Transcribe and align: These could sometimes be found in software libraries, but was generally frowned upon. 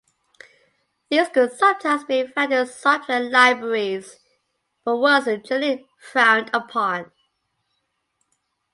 These 1.11 1.29
could 1.29 1.53
sometimes 1.53 2.05
be 2.05 2.25
found 2.25 2.51
in 2.53 2.65
software 2.65 3.19
libraries, 3.29 4.17
but 4.83 4.97
was 4.97 5.25
generally 5.25 5.85
frowned 5.99 6.49
upon. 6.55 7.11